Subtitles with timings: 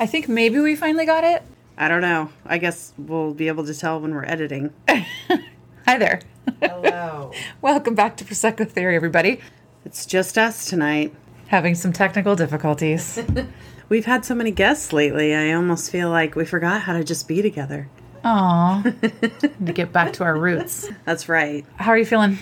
[0.00, 1.42] I think maybe we finally got it.
[1.76, 2.30] I don't know.
[2.46, 4.72] I guess we'll be able to tell when we're editing.
[4.88, 6.22] Hi there.
[6.58, 7.32] Hello.
[7.60, 9.42] Welcome back to Prosecco Theory, everybody.
[9.84, 11.14] it's just us tonight.
[11.48, 13.22] Having some technical difficulties.
[13.90, 17.28] We've had so many guests lately, I almost feel like we forgot how to just
[17.28, 17.90] be together.
[18.24, 18.82] Aw.
[18.82, 20.88] to get back to our roots.
[21.04, 21.66] That's right.
[21.76, 22.38] How are you feeling?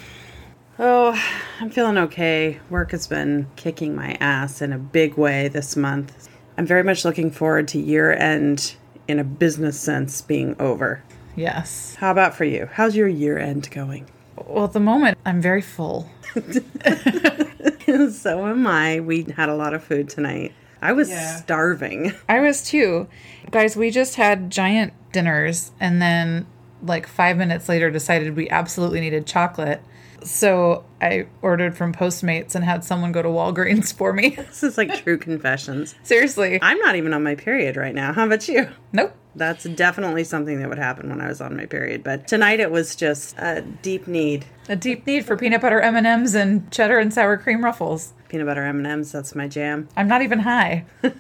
[0.79, 1.21] Oh,
[1.59, 2.61] I'm feeling okay.
[2.71, 6.29] Work has been kicking my ass in a big way this month.
[6.59, 8.75] I'm very much looking forward to year end
[9.07, 11.03] in a business sense being over.
[11.37, 11.95] Yes.
[11.95, 12.69] How about for you?
[12.73, 14.07] How's your year end going?
[14.45, 16.11] Well, at the moment, I'm very full.
[18.11, 18.99] so am I.
[18.99, 20.53] We had a lot of food tonight.
[20.83, 21.37] I was Yeah.
[21.37, 22.13] starving.
[22.29, 23.07] I was too.
[23.53, 26.45] Guys, we just had giant dinners and then,
[26.83, 29.81] like, five minutes later, decided we absolutely needed chocolate.
[30.25, 34.37] So I ordered from Postmates and had someone go to Walgreens for me.
[34.49, 35.95] This is like true confessions.
[36.03, 36.59] Seriously.
[36.61, 38.13] I'm not even on my period right now.
[38.13, 38.69] How about you?
[38.93, 39.15] Nope.
[39.39, 42.05] That's definitely something that would happen when I was on my period.
[42.05, 44.45] But tonight it was just a deep need.
[44.69, 48.13] A deep need for peanut butter M&Ms and cheddar and sour cream ruffles.
[48.29, 49.89] Peanut butter M&Ms, that's my jam.
[49.97, 50.85] I'm not even high.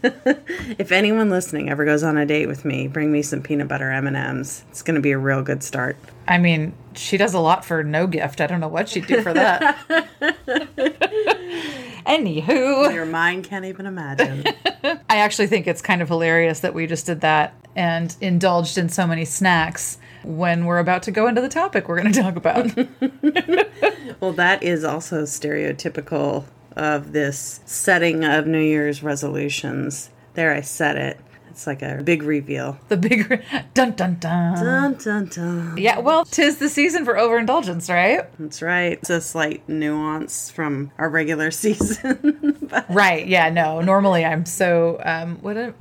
[0.78, 3.90] If anyone listening ever goes on a date with me, bring me some peanut butter
[3.90, 4.64] M&Ms.
[4.70, 5.96] It's going to be a real good start.
[6.28, 8.40] I mean, she does a lot for no gift.
[8.40, 9.78] I don't know what she'd do for that.
[12.08, 14.44] Anywho, Your mind can't even imagine.
[15.10, 18.88] I actually think it's kind of hilarious that we just did that and indulged in
[18.88, 22.36] so many snacks when we're about to go into the topic we're going to talk
[22.36, 22.74] about.
[24.20, 26.44] well, that is also stereotypical
[26.76, 30.10] of this setting of New Year's resolutions.
[30.34, 31.20] There, I said it.
[31.58, 32.78] It's like a big reveal.
[32.86, 33.42] the big
[33.74, 34.64] dun dun dun.
[34.64, 35.76] Dun, dun, dun.
[35.76, 38.28] Yeah, well, tis the season for overindulgence, right?
[38.38, 38.92] That's right.
[38.92, 42.58] It's a slight nuance from our regular season.
[42.62, 43.26] but Right.
[43.26, 43.50] Yeah.
[43.50, 43.80] No.
[43.80, 45.74] Normally, I'm so um, what a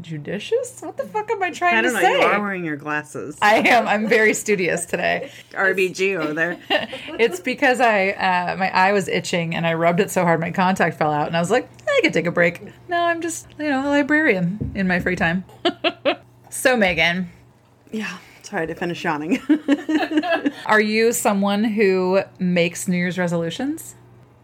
[0.00, 0.80] judicious.
[0.80, 2.02] What the fuck am I trying I don't to know.
[2.02, 2.20] say?
[2.20, 3.36] You are wearing your glasses.
[3.42, 3.86] I am.
[3.86, 5.30] I'm very studious today.
[5.52, 6.58] RBG over there.
[7.18, 10.50] It's because I uh, my eye was itching and I rubbed it so hard my
[10.50, 12.62] contact fell out and I was like, I could take a break.
[12.88, 15.44] No, I'm just you know a librarian in my free time.
[16.50, 17.30] so Megan,
[17.90, 18.18] Yeah.
[18.42, 19.40] Sorry to finish yawning.
[20.66, 23.94] are you someone who makes New Year's resolutions?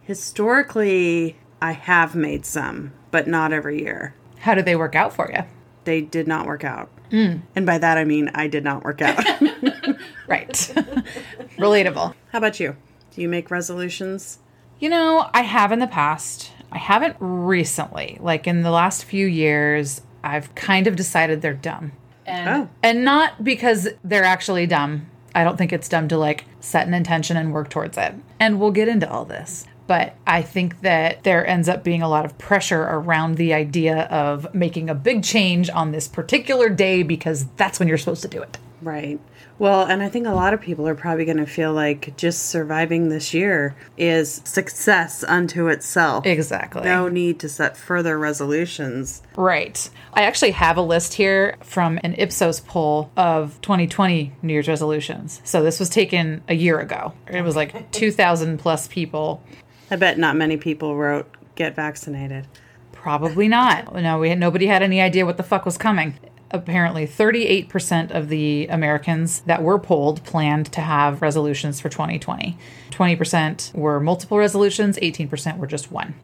[0.03, 4.15] Historically, I have made some, but not every year.
[4.41, 5.43] How did they work out for you?
[5.85, 6.91] They did not work out.
[7.11, 7.43] Mm.
[7.57, 9.25] And by that, I mean I did not work out.
[10.29, 10.53] Right.
[11.57, 12.15] Relatable.
[12.33, 12.77] How about you?
[13.15, 14.39] Do you make resolutions?
[14.79, 16.53] You know, I have in the past.
[16.71, 18.19] I haven't recently.
[18.21, 21.93] Like in the last few years, I've kind of decided they're dumb.
[22.27, 22.69] And Oh.
[22.83, 25.07] and not because they're actually dumb.
[25.35, 28.15] I don't think it's dumb to like set an intention and work towards it.
[28.39, 29.65] And we'll get into all this.
[29.89, 34.03] But I think that there ends up being a lot of pressure around the idea
[34.03, 38.29] of making a big change on this particular day because that's when you're supposed to
[38.29, 38.59] do it.
[38.83, 39.19] Right.
[39.59, 42.47] Well, and I think a lot of people are probably going to feel like just
[42.47, 46.27] surviving this year is success unto itself.
[46.27, 46.83] Exactly.
[46.83, 49.23] No need to set further resolutions.
[49.37, 49.91] Right.
[50.13, 55.41] I actually have a list here from an Ipsos poll of 2020 New Year's resolutions.
[55.45, 57.15] So this was taken a year ago.
[57.27, 59.43] It was like 2,000 plus people.
[59.91, 62.47] I bet not many people wrote get vaccinated.
[62.93, 63.95] Probably not.
[63.95, 66.19] No, we had, nobody had any idea what the fuck was coming.
[66.51, 72.57] Apparently, 38% of the Americans that were polled planned to have resolutions for 2020.
[72.91, 76.15] 20% were multiple resolutions, 18% were just one.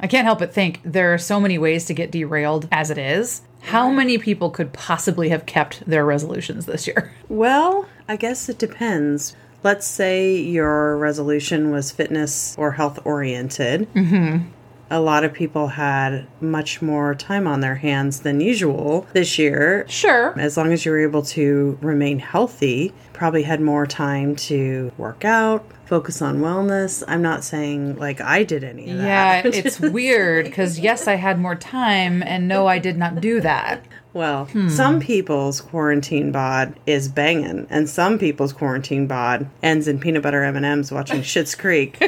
[0.00, 2.98] I can't help but think there are so many ways to get derailed as it
[2.98, 3.42] is.
[3.62, 7.12] How many people could possibly have kept their resolutions this year?
[7.28, 9.36] Well, I guess it depends.
[9.62, 13.92] Let's say your resolution was fitness or health oriented.
[13.94, 14.48] Mm-hmm.
[14.90, 19.84] A lot of people had much more time on their hands than usual this year.
[19.86, 20.38] Sure.
[20.38, 25.26] As long as you were able to remain healthy, probably had more time to work
[25.26, 27.02] out, focus on wellness.
[27.08, 29.44] I'm not saying like I did any of that.
[29.44, 33.40] Yeah, it's weird because yes, I had more time, and no, I did not do
[33.40, 33.84] that.
[34.18, 34.68] Well, Hmm.
[34.68, 40.42] some people's quarantine bod is banging, and some people's quarantine bod ends in peanut butter
[40.42, 41.98] M and M's watching Schitt's Creek.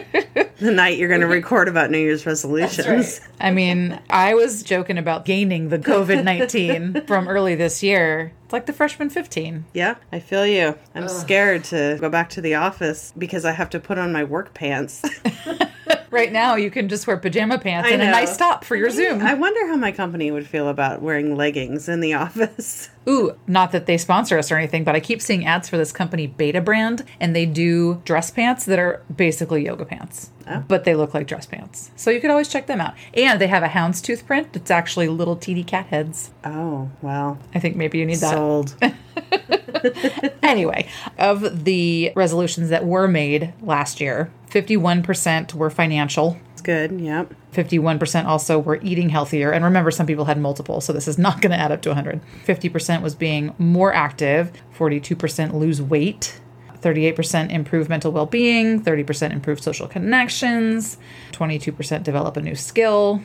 [0.58, 3.20] the night you're going to record about New Year's resolutions.
[3.40, 8.32] I mean, I was joking about gaining the COVID 19 from early this year.
[8.44, 9.66] It's like the freshman 15.
[9.72, 10.74] Yeah, I feel you.
[10.96, 14.24] I'm scared to go back to the office because I have to put on my
[14.24, 15.02] work pants.
[16.10, 18.90] Right now, you can just wear pajama pants I and a nice top for your
[18.90, 19.22] Zoom.
[19.22, 22.90] I wonder how my company would feel about wearing leggings in the office.
[23.08, 25.90] Ooh, not that they sponsor us or anything, but I keep seeing ads for this
[25.90, 30.62] company Betabrand, and they do dress pants that are basically yoga pants, oh.
[30.68, 31.90] but they look like dress pants.
[31.96, 32.94] So you could always check them out.
[33.14, 36.30] And they have a houndstooth print that's actually little teeny cat heads.
[36.44, 38.34] Oh, well, I think maybe you need that.
[38.34, 38.76] sold.
[40.42, 40.88] Anyway,
[41.18, 46.38] of the resolutions that were made last year, 51% were financial.
[46.60, 47.00] Good.
[47.00, 47.34] Yep.
[47.52, 49.50] 51% also were eating healthier.
[49.52, 51.90] And remember, some people had multiple, so this is not going to add up to
[51.90, 52.20] 100.
[52.46, 56.40] 50% was being more active, 42% lose weight,
[56.80, 60.98] 38% improve mental well being, 30% improve social connections,
[61.32, 63.22] 22% develop a new skill,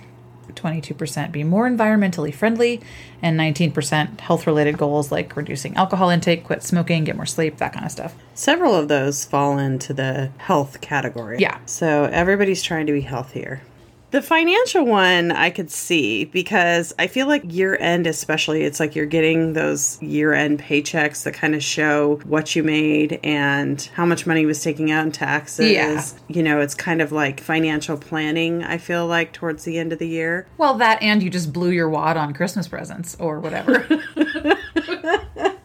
[0.54, 2.82] 22% be more environmentally friendly,
[3.22, 7.74] and 19% health related goals like reducing alcohol intake, quit smoking, get more sleep, that
[7.74, 8.16] kind of stuff.
[8.34, 11.40] Several of those fall into the health category.
[11.40, 11.60] Yeah.
[11.66, 13.62] So everybody's trying to be healthier.
[14.16, 18.96] The financial one I could see because I feel like year end, especially, it's like
[18.96, 24.06] you're getting those year end paychecks that kind of show what you made and how
[24.06, 25.70] much money was taking out in taxes.
[25.70, 26.02] Yeah.
[26.30, 30.00] You know, it's kind of like financial planning, I feel like, towards the end of
[30.00, 30.48] the year.
[30.58, 33.86] Well, that and you just blew your wad on Christmas presents or whatever.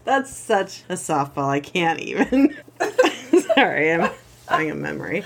[0.04, 1.50] That's such a softball.
[1.50, 2.56] I can't even.
[3.54, 4.10] Sorry, I'm
[4.50, 5.24] having a memory.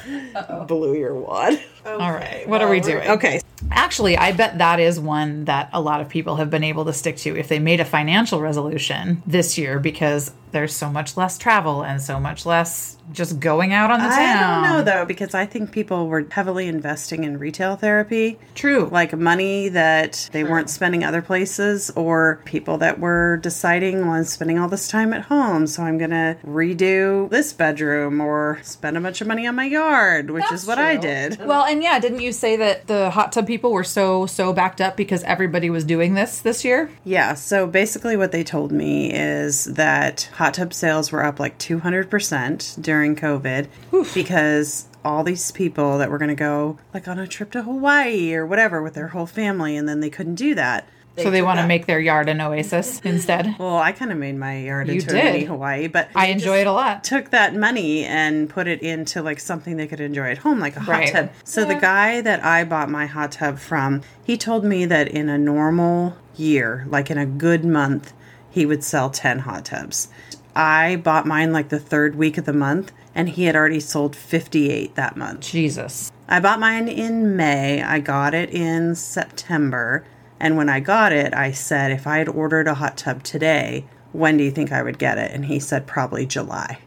[0.67, 1.61] Blew your wad.
[1.87, 3.09] All right, what are we doing?
[3.09, 3.41] Okay.
[3.71, 6.93] Actually, I bet that is one that a lot of people have been able to
[6.93, 11.37] stick to if they made a financial resolution this year because there's so much less
[11.37, 14.65] travel and so much less just going out on the I town.
[14.65, 18.89] I don't know though because I think people were heavily investing in retail therapy, True.
[18.91, 24.25] like money that they weren't spending other places, or people that were deciding, well, I'm
[24.25, 29.01] spending all this time at home, so I'm gonna redo this bedroom or spend a
[29.01, 31.45] bunch of money on my yard, which is what I did.
[31.45, 34.81] Well, and yeah, didn't you say that the hot tub people were so so backed
[34.81, 36.91] up because everybody was doing this this year?
[37.05, 41.56] Yeah, so basically what they told me is that hot tub sales were up like
[41.58, 43.67] 200% during COVID
[44.12, 48.35] because all these people that were going to go like on a trip to Hawaii
[48.35, 50.87] or whatever with their whole family and then they couldn't do that.
[51.17, 53.55] so they want to make their yard an oasis instead.
[53.58, 55.35] Well, I kind of made my yard You into did.
[55.35, 57.05] a Hawaii, but I enjoy it a lot.
[57.05, 60.76] took that money and put it into like something they could enjoy at home, like
[60.76, 61.11] a hot Right.
[61.12, 61.31] tub.
[61.44, 65.31] So the guy that I bought my hot tub from, he told me that in
[65.31, 68.12] a normal year, like in a good month,
[68.50, 70.08] he would sell 10 hot tubs.
[70.55, 74.15] I bought mine like the third week of the month, and he had already sold
[74.15, 75.41] 58 that month.
[75.41, 76.12] Jesus.
[76.29, 77.83] I bought mine in May.
[77.83, 80.05] I got it in September.
[80.41, 83.87] And when I got it, I said, if I had ordered a hot tub today,
[84.12, 85.33] when do you think I would get it?
[85.33, 86.79] And he said, probably July.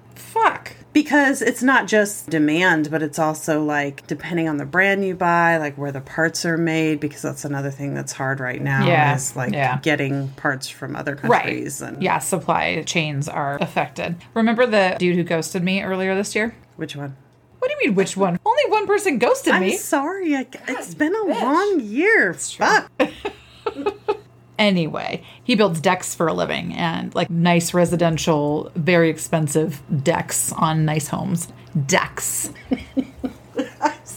[0.98, 5.58] Because it's not just demand, but it's also like depending on the brand you buy,
[5.58, 9.14] like where the parts are made, because that's another thing that's hard right now Yeah,
[9.16, 9.78] is like yeah.
[9.84, 11.44] getting parts from other Right.
[11.44, 11.82] countries.
[11.84, 14.16] And Yeah, supply chains are affected.
[14.34, 16.56] Remember the dude who ghosted me earlier this year?
[16.78, 17.16] Which one?
[17.60, 18.40] What do you mean, which one?
[18.44, 19.74] Only one person ghosted me.
[19.74, 20.36] I'm sorry.
[20.36, 22.34] I, it's been a long year.
[22.34, 22.92] Fuck.
[24.58, 30.84] Anyway, he builds decks for a living and like nice residential, very expensive decks on
[30.86, 31.48] nice homes.
[31.86, 32.52] Decks.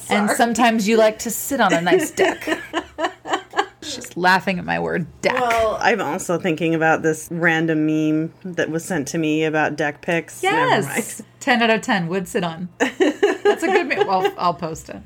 [0.09, 2.49] and sometimes you like to sit on a nice deck.
[3.83, 5.35] She's laughing at my word deck.
[5.35, 10.01] Well, I'm also thinking about this random meme that was sent to me about deck
[10.01, 10.43] pics.
[10.43, 11.23] Yes.
[11.41, 12.69] 10 out of 10 would sit on.
[12.79, 14.07] That's a good meme.
[14.07, 15.03] Well, I'll post it.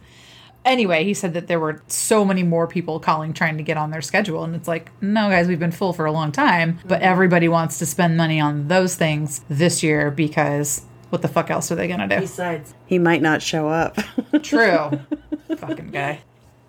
[0.65, 3.91] Anyway, he said that there were so many more people calling trying to get on
[3.91, 4.45] their schedule.
[4.45, 6.79] And it's like, no, guys, we've been full for a long time.
[6.87, 11.51] But everybody wants to spend money on those things this year because what the fuck
[11.51, 12.21] else are they going to do?
[12.21, 13.97] Besides, he might not show up.
[14.43, 15.01] True.
[15.57, 16.21] Fucking guy.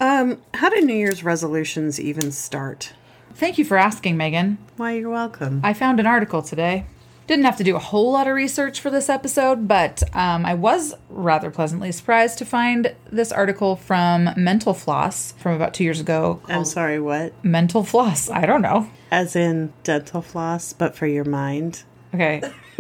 [0.02, 2.92] um, how do New Year's resolutions even start?
[3.34, 4.58] Thank you for asking, Megan.
[4.78, 5.62] Why, you're welcome.
[5.64, 6.86] I found an article today.
[7.28, 10.54] Didn't have to do a whole lot of research for this episode, but um, I
[10.54, 16.00] was rather pleasantly surprised to find this article from Mental Floss from about two years
[16.00, 16.40] ago.
[16.48, 17.34] I'm sorry, what?
[17.44, 18.30] Mental Floss.
[18.30, 18.90] I don't know.
[19.10, 21.84] As in dental floss, but for your mind.
[22.14, 22.44] Okay.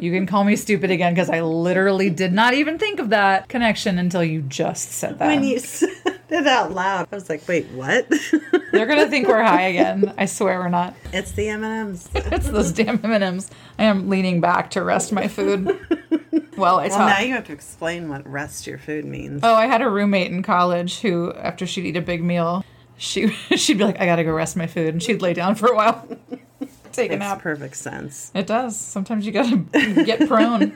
[0.00, 3.48] you can call me stupid again because I literally did not even think of that
[3.48, 5.26] connection until you just said that.
[5.26, 5.60] When you
[6.32, 8.08] it out loud, I was like, wait, what?
[8.72, 10.12] They're gonna think we're high again.
[10.18, 10.94] I swear we're not.
[11.12, 12.08] it's the M&Ms.
[12.14, 13.50] It's those damn M&Ms.
[13.78, 15.66] I am leaning back to rest my food
[16.56, 17.08] while I Well, talk.
[17.08, 19.40] now you have to explain what rest your food means.
[19.42, 22.64] Oh, I had a roommate in college who, after she'd eat a big meal,
[22.96, 25.68] she she'd be like, "I gotta go rest my food," and she'd lay down for
[25.68, 26.06] a while,
[26.92, 27.40] take a nap.
[27.40, 28.30] perfect sense.
[28.34, 28.78] It does.
[28.78, 29.56] Sometimes you gotta
[30.04, 30.72] get prone.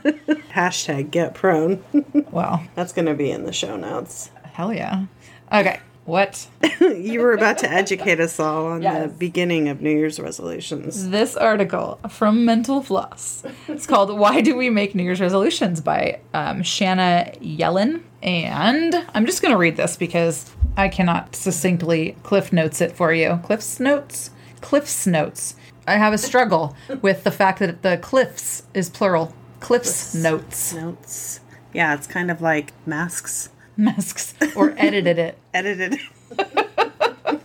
[0.55, 1.85] Hashtag get prone.
[2.31, 4.31] Well, That's going to be in the show notes.
[4.55, 5.07] Hell yeah.
[5.53, 5.81] Okay.
[6.05, 6.47] What?
[6.81, 9.11] you were about to educate us all on Yes.
[9.11, 11.11] the beginning of New Year's resolutions.
[11.11, 13.43] This article from Mental Floss.
[13.67, 18.03] It's called Why Do We Make New Year's Resolutions by um, Shanna Yellen.
[18.23, 23.13] And I'm just going to read this because I cannot succinctly Cliff Notes it for
[23.13, 23.41] you.
[23.43, 24.31] Cliff's Notes?
[24.61, 25.57] Cliff's Notes.
[25.89, 29.35] I have a struggle with the fact that the Cliffs is plural.
[29.59, 30.73] Cliff's Notes.
[30.75, 31.41] Notes.
[31.73, 34.35] Yeah, it's kind of like masks Masks.
[34.57, 35.39] Or edited it.
[35.55, 35.99] edited.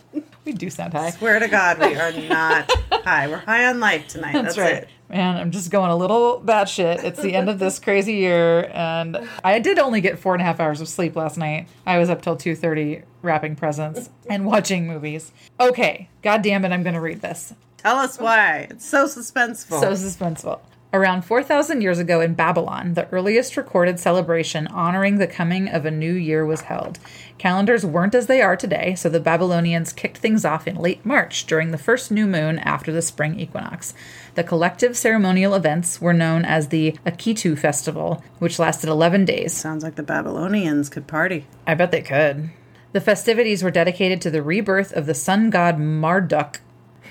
[0.50, 1.12] We do sound high.
[1.12, 3.28] Swear to God, we are not high.
[3.28, 4.34] We're high on life tonight.
[4.34, 4.84] That's, That's right.
[4.84, 4.90] it.
[5.08, 7.04] Man, I'm just going a little batshit.
[7.04, 10.46] It's the end of this crazy year, and I did only get four and a
[10.46, 11.68] half hours of sleep last night.
[11.86, 15.32] I was up till two thirty wrapping presents and watching movies.
[15.60, 17.54] Okay, god damn it, I'm gonna read this.
[17.78, 18.66] Tell us why.
[18.72, 19.80] It's so suspenseful.
[19.80, 20.62] So suspenseful.
[20.92, 25.92] Around 4,000 years ago in Babylon, the earliest recorded celebration honoring the coming of a
[25.92, 26.98] new year was held.
[27.38, 31.46] Calendars weren't as they are today, so the Babylonians kicked things off in late March
[31.46, 33.94] during the first new moon after the spring equinox.
[34.34, 39.54] The collective ceremonial events were known as the Akitu Festival, which lasted 11 days.
[39.54, 41.46] Sounds like the Babylonians could party.
[41.68, 42.50] I bet they could.
[42.94, 46.62] The festivities were dedicated to the rebirth of the sun god Marduk.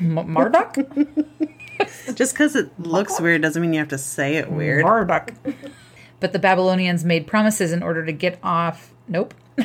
[0.01, 0.79] M- Marduk?
[2.15, 4.85] Just because it looks weird doesn't mean you have to say it weird.
[4.85, 5.33] Marduk.
[6.21, 8.93] But the Babylonians made promises in order to get off.
[9.07, 9.35] Nope.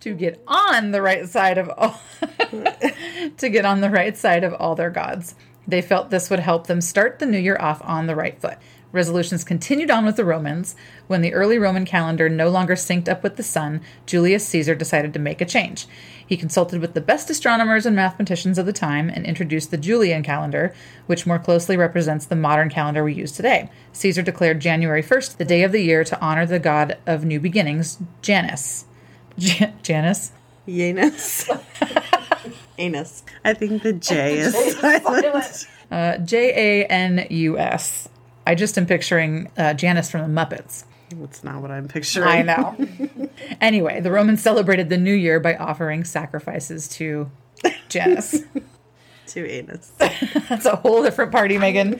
[0.00, 2.00] to get on the right side of all.
[3.38, 5.34] to get on the right side of all their gods.
[5.66, 8.58] They felt this would help them start the new year off on the right foot.
[8.92, 10.76] Resolutions continued on with the Romans.
[11.06, 15.12] When the early Roman calendar no longer synced up with the sun, Julius Caesar decided
[15.14, 15.86] to make a change.
[16.26, 20.22] He consulted with the best astronomers and mathematicians of the time and introduced the Julian
[20.22, 20.74] calendar,
[21.06, 23.70] which more closely represents the modern calendar we use today.
[23.92, 27.40] Caesar declared January 1st the day of the year to honor the god of new
[27.40, 28.84] beginnings, Janus.
[29.38, 30.32] Jan- Janus?
[30.68, 31.48] Janus.
[32.78, 33.22] Anus.
[33.44, 35.68] I think the J is silent.
[35.90, 38.08] Uh, J A N U S.
[38.46, 40.84] I just am picturing uh, Janus from the Muppets.
[41.10, 42.28] That's not what I'm picturing.
[42.28, 42.76] I know.
[43.60, 47.30] anyway, the Romans celebrated the new year by offering sacrifices to
[47.88, 48.42] Janus.
[49.28, 49.92] To anus.
[50.48, 51.98] That's a whole different party, Megan.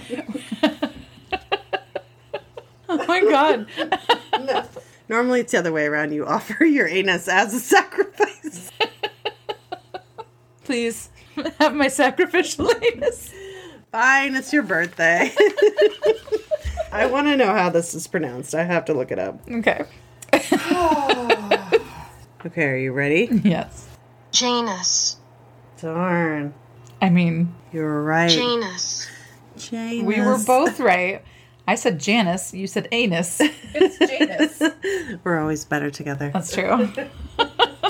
[2.88, 3.66] oh my god.
[5.08, 6.12] Normally it's the other way around.
[6.12, 8.70] You offer your anus as a sacrifice.
[10.64, 11.08] Please
[11.58, 13.32] have my sacrificial anus.
[13.92, 15.30] Fine, it's your birthday.
[16.92, 18.54] I want to know how this is pronounced.
[18.54, 19.38] I have to look it up.
[19.50, 19.84] Okay.
[22.44, 23.28] Okay, are you ready?
[23.44, 23.88] Yes.
[24.32, 25.16] Janus.
[25.80, 26.52] Darn.
[27.00, 28.28] I mean, you're right.
[28.28, 29.08] Janus.
[29.56, 30.04] Janus.
[30.04, 31.22] we were both right.
[31.68, 33.40] I said Janus, you said anus.
[33.40, 35.20] It's Janus.
[35.24, 36.30] We're always better together.
[36.34, 36.92] That's true.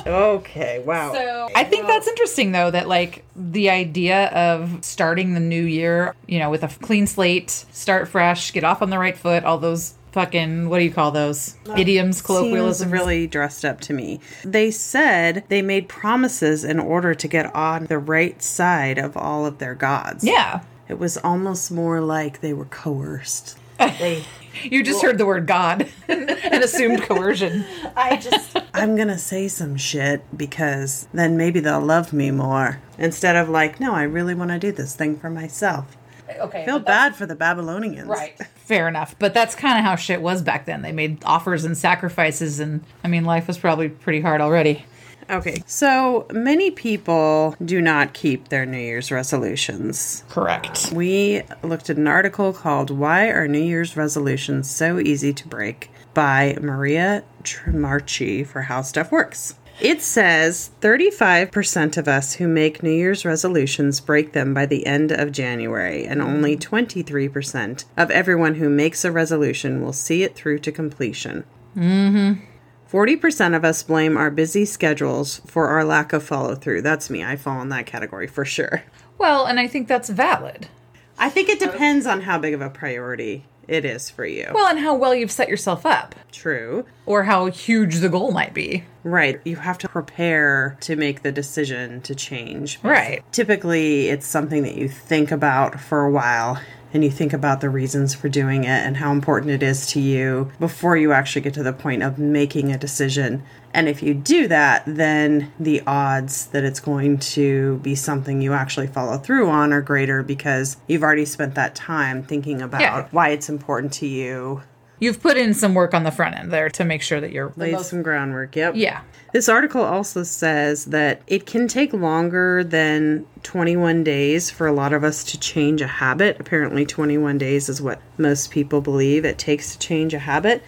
[0.07, 1.13] Okay, wow.
[1.13, 6.15] So I think that's interesting, though, that like the idea of starting the new year,
[6.27, 9.59] you know, with a clean slate, start fresh, get off on the right foot, all
[9.59, 11.57] those fucking, what do you call those?
[11.69, 12.91] Uh, Idioms, Seems colloquialisms.
[12.93, 14.21] really dressed up to me.
[14.45, 19.47] They said they made promises in order to get on the right side of all
[19.47, 20.25] of their gods.
[20.25, 20.61] yeah.
[20.89, 23.57] It was almost more like they were coerced.
[23.79, 24.25] They
[24.63, 27.65] You just heard the word God and assumed coercion.
[27.97, 32.81] I just I'm gonna say some shit because then maybe they'll love me more.
[32.99, 35.97] Instead of like, no, I really want to do this thing for myself.
[36.39, 36.63] Okay.
[36.63, 38.09] I Feel bad for the Babylonians.
[38.09, 38.39] Right.
[38.57, 39.15] Fair enough.
[39.19, 40.83] But that's kind of how shit was back then.
[40.83, 44.87] They made offers and sacrifices, and I mean, life was probably pretty hard already.
[45.33, 45.63] Okay.
[45.67, 50.25] So many people do not keep their New Year's resolutions.
[50.29, 50.93] Correct.
[50.93, 55.91] We looked at an article called Why Are New Year's Resolutions So Easy to Break
[56.13, 59.55] by Maria Trimarchi for How Stuff Works.
[59.81, 65.11] It says 35% of us who make New Year's resolutions break them by the end
[65.11, 70.59] of January, and only 23% of everyone who makes a resolution will see it through
[70.61, 71.45] to completion.
[71.75, 72.45] Mm-hmm.
[72.93, 76.83] 40% of us blame our busy schedules for our lack of follow through.
[76.83, 77.25] That's me.
[77.25, 78.83] I fall in that category for sure.
[79.17, 80.69] Well, and I think that's valid.
[81.17, 84.51] I think it depends on how big of a priority it is for you.
[84.53, 86.85] Well, and how well you've set yourself up, True.
[87.07, 88.85] or how huge the goal might be.
[89.05, 89.41] Right.
[89.45, 92.79] You have to prepare to make the decision to change.
[92.83, 93.23] Right.
[93.33, 96.61] Typically, it's something that you think about for a while
[96.95, 100.01] and you think about the reasons for doing it and how important it is to
[100.01, 103.43] you before you actually get to the point of making a decision.
[103.75, 108.53] And if you do that, then the odds that it's going to be something you
[108.53, 113.07] actually follow through on are greater because you've already spent that time thinking about Yeah.
[113.11, 114.63] why it's important to you.
[115.03, 117.53] You've put in some work on the front end there to make sure that you're
[117.57, 118.55] Laid most- some groundwork.
[118.55, 118.75] Yep.
[118.77, 119.01] yeah.
[119.33, 124.93] This article also says that it can take longer than 21 days for a lot
[124.93, 126.37] of us to change a habit.
[126.39, 130.63] Apparently, 21 days is what most people believe it takes to change a habit,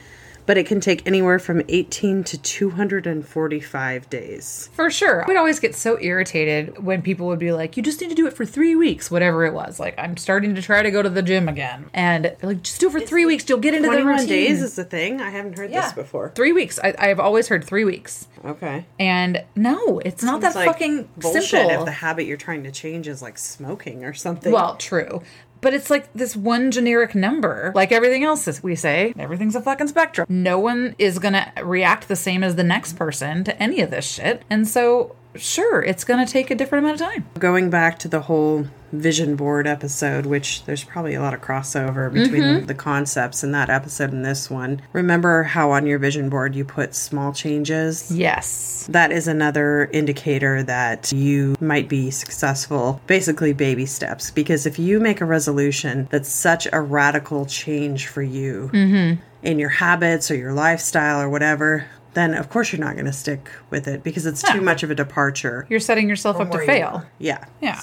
[0.47, 4.71] but it can take anywhere from 18 to 245 days.
[4.73, 5.25] For sure.
[5.27, 8.27] We'd always get so irritated when people would be like, you just need to do
[8.27, 9.81] it for three weeks, whatever it was.
[9.81, 11.87] Like, I'm starting to try to go to the gym again.
[11.95, 13.49] And they're like, just do it for three weeks.
[13.49, 14.29] You'll get into the 21 routine.
[14.29, 15.21] days is the thing?
[15.21, 16.33] I haven't heard this before.
[16.35, 16.79] Three weeks.
[16.83, 18.27] I, I've always heard three weeks.
[18.45, 18.85] Okay.
[18.99, 21.81] And no, it's not that like fucking bullshit simple.
[21.81, 24.53] if the habit you're trying to change is like smoking or something.
[24.53, 25.23] Well, true.
[25.65, 27.73] But it's like this one generic number.
[27.75, 30.27] Like everything else is we say, everything's a fucking spectrum.
[30.29, 33.91] No one is going to react the same as the next person to any of
[33.91, 34.43] this shit.
[34.51, 37.27] And so, sure, it's going to take a different amount of time.
[37.39, 42.13] going back to the whole vision board episode, which there's probably a lot of crossover
[42.13, 42.67] between Mm-hmm.
[42.67, 44.81] the concepts in that episode and this one.
[44.93, 48.13] Remember how on your vision board you put small changes?
[48.13, 48.87] Yes.
[48.91, 53.01] That is another indicator that you might be successful.
[53.09, 54.31] Basically, baby steps.
[54.31, 59.21] Because if you make a resolution that's such a radical change for you Mm-hmm.
[59.43, 63.13] in your habits or your lifestyle or whatever, then of course you're not going to
[63.13, 65.67] stick with it because it's too much of a departure.
[65.69, 66.89] You're setting yourself up to fail.
[66.89, 67.11] are.
[67.19, 67.45] Yeah.
[67.61, 67.81] Yeah.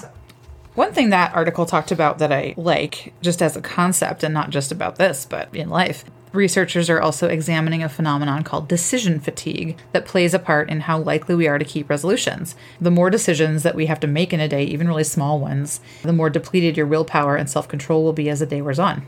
[0.76, 4.52] One thing that article talked about that I like, just as a concept and not
[4.52, 9.78] just about this, but in life, researchers are also examining a phenomenon called decision fatigue
[9.92, 12.56] that plays a part in how likely we are to keep resolutions.
[12.80, 15.82] The more decisions that we have to make in a day, even really small ones,
[16.04, 19.06] the more depleted your willpower and self control will be as the day wears on.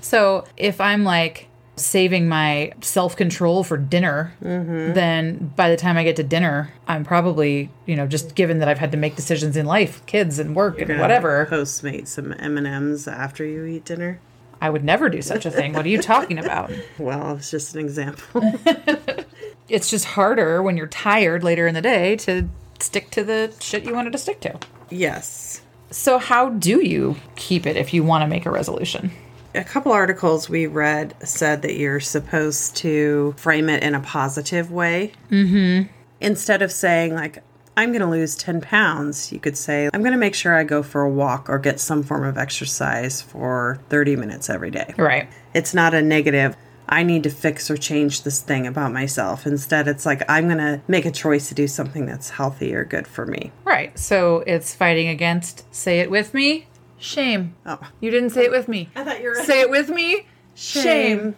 [0.00, 6.04] So if I'm like, saving my self control for dinner, then by the time I
[6.04, 9.56] get to dinner, I'm probably, you know, just given that I've had to make decisions
[9.56, 13.64] in life, kids and work and gonna whatever, Postmate some M and M's after you
[13.64, 14.20] eat dinner.
[14.60, 15.72] I would never do such a thing.
[15.74, 16.70] What are you talking about?
[16.98, 18.42] Well, it's just an example.
[19.68, 23.84] It's just harder when you're tired later in the day to stick to the shit
[23.84, 24.58] you wanted to stick to.
[24.90, 25.62] yes.
[25.90, 29.10] So, how do you keep it if you want to make a resolution?
[29.54, 34.72] A couple articles we read said that you're supposed to frame it in a positive
[34.72, 35.12] way.
[35.30, 35.88] Mm-hmm.
[36.20, 37.42] Instead of saying, like,
[37.76, 40.64] I'm going to lose 10 pounds, you could say, I'm going to make sure I
[40.64, 44.94] go for a walk or get some form of exercise for 30 minutes every day.
[44.96, 45.28] Right.
[45.54, 46.56] It's not a negative,
[46.88, 49.46] I need to fix or change this thing about myself.
[49.46, 52.84] Instead, it's like, I'm going to make a choice to do something that's healthy or
[52.84, 53.50] good for me.
[53.64, 53.96] Right.
[53.98, 56.68] So, it's fighting against, say it with me,
[57.04, 57.54] shame.
[57.66, 57.78] Oh.
[58.00, 58.88] You didn't say it with me.
[58.96, 61.36] I thought you were Say it with me, shame.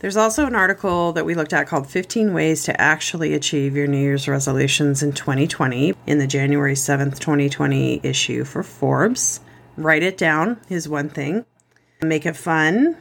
[0.00, 3.86] There's also an article that we looked at called 15 Ways to Actually Achieve Your
[3.86, 9.40] New Year's Resolutions in 2020 in the January 7th, 2020 issue for Forbes.
[9.76, 11.44] Write it down is one thing.
[12.00, 12.96] Make it fun.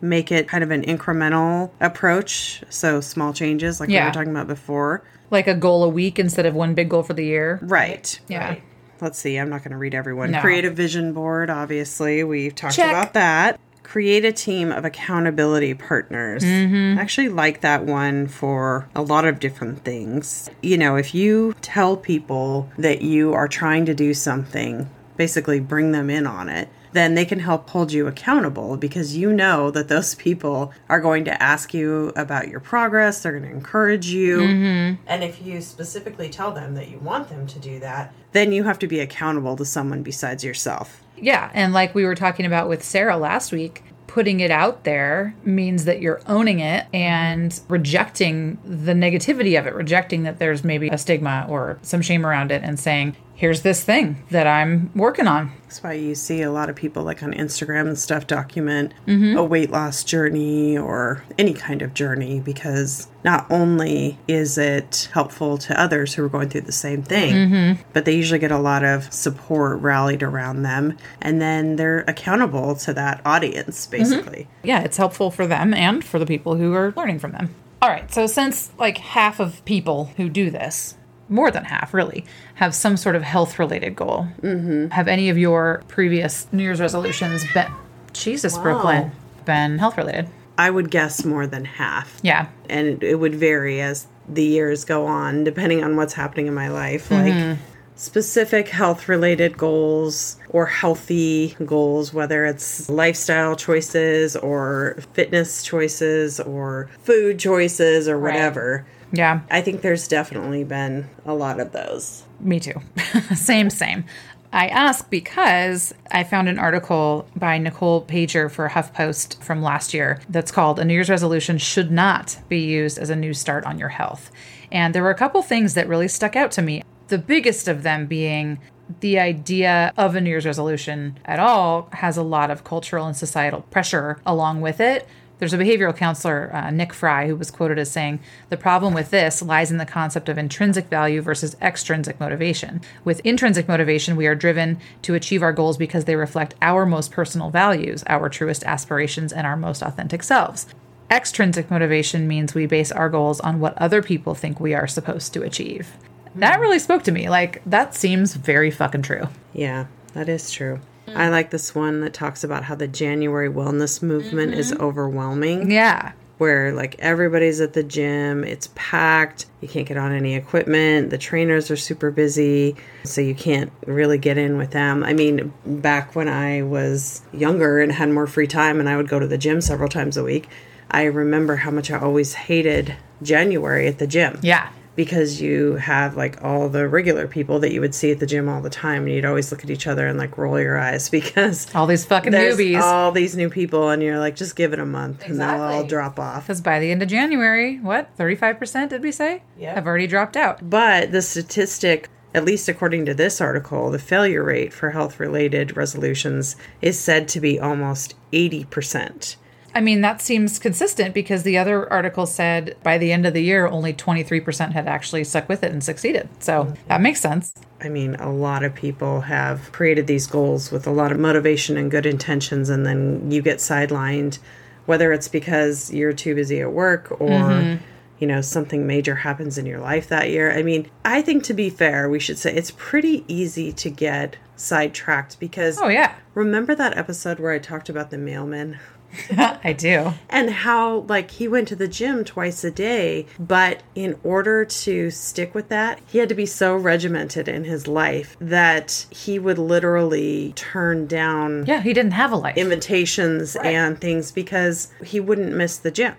[0.00, 2.62] Make it kind of an incremental approach.
[2.70, 5.02] So small changes, like we were talking about before.
[5.32, 7.58] Like a goal a week instead of one big goal for the year.
[7.62, 8.20] Right.
[8.28, 8.48] Yeah.
[8.48, 8.62] Right.
[9.02, 9.36] Let's see.
[9.36, 10.30] I'm not going to read everyone.
[10.30, 10.40] No.
[10.40, 12.22] Create a vision board, obviously.
[12.22, 12.88] We've talked Check.
[12.88, 13.58] about that.
[13.82, 16.44] Create a team of accountability partners.
[16.44, 16.98] Mm-hmm.
[16.98, 20.48] I actually like that one for a lot of different things.
[20.62, 25.90] You know, if you tell people that you are trying to do something, basically bring
[25.90, 29.88] them in on it, then they can help hold you accountable because you know that
[29.88, 34.38] those people are going to ask you about your progress, they're going to encourage you.
[34.38, 35.02] Mm-hmm.
[35.06, 38.64] And if you specifically tell them that you want them to do that, then you
[38.64, 41.02] have to be accountable to someone besides yourself.
[41.16, 41.50] Yeah.
[41.54, 45.86] And like we were talking about with Sarah last week, putting it out there means
[45.86, 50.98] that you're owning it and rejecting the negativity of it, rejecting that there's maybe a
[50.98, 55.50] stigma or some shame around it, and saying, here's this thing that I'm working on.
[55.64, 59.36] That's why you see a lot of people like on Instagram and stuff document mm-hmm.
[59.36, 65.58] a weight loss journey or any kind of journey because not only is it helpful
[65.58, 67.82] to others who are going through the same thing, mm-hmm.
[67.92, 72.76] but they usually get a lot of support rallied around them and then they're accountable
[72.76, 74.02] to that audience mm-hmm.
[74.02, 74.48] basically.
[74.62, 77.52] yeah, it's helpful for them and for the people who are learning from them.
[77.82, 80.96] All right, so since like half of people who do this,
[81.32, 84.88] more than half really, have some sort of health related goal, mm-hmm.
[84.88, 87.72] have any of your previous New Year's resolutions been,
[88.12, 89.12] Jesus, Brooklyn,
[89.44, 90.28] been health related?
[90.58, 92.20] I would guess more than half.
[92.22, 92.46] Yeah.
[92.68, 96.54] and it, it would vary as the years go on depending on what's happening in
[96.54, 97.58] my life like
[97.96, 106.88] specific health related goals or healthy goals whether it's lifestyle choices or fitness choices or
[107.02, 109.40] food choices or whatever Yeah.
[109.50, 112.80] i think there's definitely been a lot of those Me too.
[113.36, 114.04] same, same.
[114.52, 120.20] I ask because I found an article by Nicole Pajer for HuffPost from last year
[120.28, 123.78] that's called A New Year's Resolution Should Not Be Used as a New Start on
[123.78, 124.30] Your Health.
[124.70, 126.82] And there were a couple things that really stuck out to me.
[127.08, 128.58] The biggest of them being
[129.00, 133.16] the idea of a New Year's resolution at all has a lot of cultural and
[133.16, 135.06] societal pressure along with it.
[135.42, 139.10] There's a behavioral counselor, uh, Nick Fry, who was quoted as saying, The problem with
[139.10, 142.80] this lies in the concept of intrinsic value versus extrinsic motivation.
[143.04, 147.10] With intrinsic motivation, we are driven to achieve our goals because they reflect our most
[147.10, 150.68] personal values, our truest aspirations, and our most authentic selves.
[151.10, 155.34] Extrinsic motivation means we base our goals on what other people think we are supposed
[155.34, 155.90] to achieve.
[156.36, 157.28] That really spoke to me.
[157.28, 159.26] Like, that seems very fucking true.
[159.52, 160.78] Yeah, that is true.
[161.08, 164.82] I like this one that talks about how the January wellness movement is mm-hmm.
[164.82, 165.70] overwhelming.
[165.70, 166.12] Yeah.
[166.38, 171.18] Where like everybody's at the gym, it's packed, you can't get on any equipment, the
[171.18, 175.04] trainers are super busy, so you can't really get in with them.
[175.04, 179.08] I mean, back when I was younger and had more free time and I would
[179.08, 180.48] go to the gym several times a week,
[180.90, 184.68] I remember how much I always hated January at the gym Yeah.
[184.94, 188.48] Because you have like all the regular people that you would see at the gym
[188.48, 191.08] all the time and you'd always look at each other and like roll your eyes
[191.18, 192.80] because All these fucking newbies.
[192.80, 195.84] all these new people and you're like just give it a month and they'll all
[195.84, 199.42] drop off Because by the end of January, what, 35% did we say?
[199.58, 199.74] Yeah.
[199.74, 200.68] Have already dropped out.
[200.68, 205.76] but the statistic at least according to this article the failure rate for health related
[205.76, 209.36] resolutions is said to be almost 80%
[209.74, 213.42] I mean, that seems consistent because the other article said by the end of the
[213.42, 216.28] year, only 23% had actually stuck with it and succeeded.
[216.40, 217.54] So that makes sense.
[217.80, 221.76] I mean, a lot of people have created these goals with a lot of motivation
[221.76, 224.38] and good intentions, and then you get sidelined,
[224.86, 227.82] whether it's because you're too busy at work or, mm-hmm.
[228.18, 230.52] you know, something major happens in your life that year.
[230.56, 234.36] I mean, I think to be fair, we should say it's pretty easy to get
[234.54, 236.14] sidetracked because Oh, yeah.
[236.34, 238.78] remember that episode where I talked about the mailman?
[239.64, 240.12] I do.
[240.30, 245.10] and how like he went to the gym twice a day but in order to
[245.10, 249.58] stick with that he had to be so regimented in his life that he would
[249.58, 252.56] literally turn down Yeah, he didn't have a life.
[252.56, 256.14] invitations and things because he wouldn't miss the gym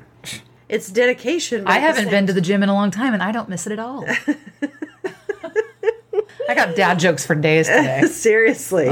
[0.70, 3.50] it's dedication I haven't been to the gym in a long time and I don't
[3.50, 4.06] miss it at all.
[6.50, 8.02] I got dad jokes for days today.
[8.08, 8.90] Seriously.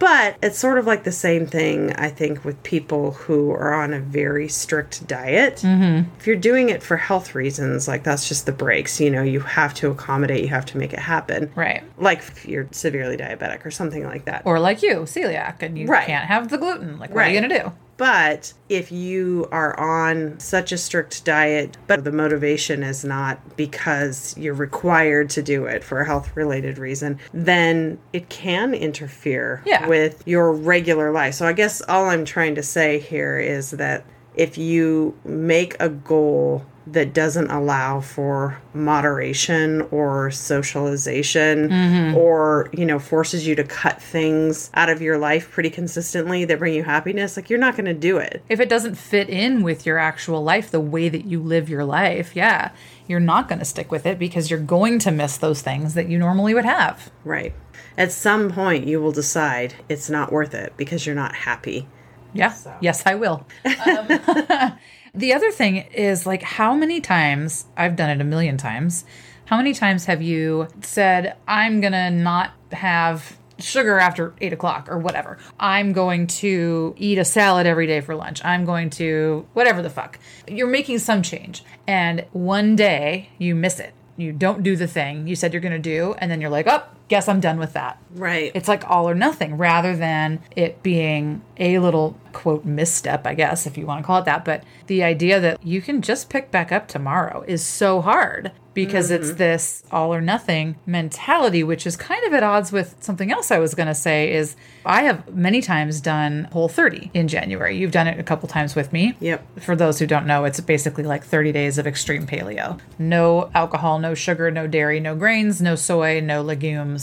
[0.00, 3.92] But it's sort of like the same thing, I think, with people who are on
[3.92, 5.56] a very strict diet.
[5.56, 6.08] Mm-hmm.
[6.18, 9.40] If you're doing it for health reasons, like that's just the breaks, you know, you
[9.40, 11.52] have to accommodate, you have to make it happen.
[11.54, 11.84] Right.
[11.98, 14.42] Like if you're severely diabetic or something like that.
[14.46, 16.06] Or like you, celiac, and you Right.
[16.06, 16.98] can't have the gluten.
[16.98, 17.72] Like, what are you going to do?
[18.00, 24.34] But if you are on such a strict diet, but the motivation is not because
[24.38, 29.86] you're required to do it for a health related reason, then it can interfere Yeah.
[29.86, 31.34] with your regular life.
[31.34, 34.02] So I guess all I'm trying to say here is that
[34.34, 41.70] if you make a goal that doesn't allow for moderation or socialization
[42.16, 46.58] or you know forces you to cut things out of your life pretty consistently that
[46.58, 49.62] bring you happiness like you're not going to do it If it doesn't fit in
[49.62, 52.70] with your actual life, the way that you live your life, yeah,
[53.06, 56.08] you're not going to stick with it because you're going to miss those things that
[56.08, 57.10] you normally would have.
[57.24, 57.52] right
[57.98, 61.86] at some point you will decide it's not worth it because you're not happy
[62.32, 62.54] Yeah.
[62.80, 63.46] Yes, I will.
[63.64, 64.06] Um,
[65.14, 69.04] the other thing is like, how many times, I've done it a million times,
[69.46, 74.98] how many times have you said, I'm to not have sugar after eight o'clock or
[74.98, 75.38] whatever?
[75.58, 78.44] I'm going to eat a salad every day for lunch.
[78.44, 80.18] I'm going to whatever the fuck.
[80.46, 81.64] You're making some change.
[81.86, 83.92] And one day you miss it.
[84.16, 86.14] You don't do the thing you said you're to do.
[86.18, 88.00] And then you're like, oh, guess I'm done with that.
[88.14, 93.34] right It's like all or nothing rather than it being a little quote misstep, I
[93.34, 94.44] guess, if you want to call it that.
[94.44, 99.10] But the idea that you can just pick back up tomorrow is so hard because
[99.10, 99.38] it's mm-hmm.
[99.38, 103.58] this all or nothing mentality, which is kind of at odds with something else I
[103.58, 107.76] was going to say is I have many times done whole 30 in January.
[107.76, 109.16] You've done it a couple times with me.
[109.20, 109.60] Yep.
[109.60, 112.78] For those who don't know, it's basically like 30 days of extreme paleo.
[112.98, 116.99] No alcohol, no sugar, no dairy, no grains, no soy, no legumes.